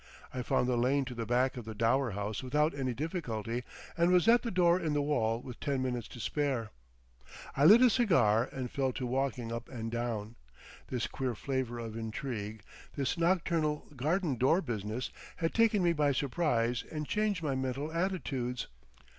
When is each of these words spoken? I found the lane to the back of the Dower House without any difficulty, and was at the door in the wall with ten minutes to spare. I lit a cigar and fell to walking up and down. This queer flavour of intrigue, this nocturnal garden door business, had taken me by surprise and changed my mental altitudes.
I 0.33 0.41
found 0.41 0.67
the 0.67 0.77
lane 0.77 1.05
to 1.05 1.13
the 1.13 1.27
back 1.27 1.57
of 1.57 1.65
the 1.65 1.75
Dower 1.75 2.09
House 2.13 2.41
without 2.41 2.73
any 2.73 2.91
difficulty, 2.91 3.63
and 3.95 4.11
was 4.11 4.27
at 4.27 4.41
the 4.41 4.49
door 4.49 4.79
in 4.79 4.93
the 4.93 5.01
wall 5.03 5.39
with 5.39 5.59
ten 5.59 5.79
minutes 5.83 6.07
to 6.07 6.19
spare. 6.19 6.71
I 7.55 7.65
lit 7.65 7.83
a 7.83 7.89
cigar 7.91 8.49
and 8.51 8.71
fell 8.71 8.93
to 8.93 9.05
walking 9.05 9.51
up 9.51 9.69
and 9.69 9.91
down. 9.91 10.37
This 10.87 11.05
queer 11.05 11.35
flavour 11.35 11.77
of 11.77 11.95
intrigue, 11.95 12.63
this 12.95 13.15
nocturnal 13.15 13.85
garden 13.95 14.37
door 14.37 14.59
business, 14.63 15.11
had 15.35 15.53
taken 15.53 15.83
me 15.83 15.93
by 15.93 16.13
surprise 16.13 16.83
and 16.91 17.07
changed 17.07 17.43
my 17.43 17.53
mental 17.53 17.93
altitudes. 17.93 18.65